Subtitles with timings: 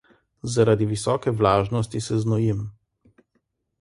[0.53, 2.65] Zaradi visoke vlažnosti se znojim.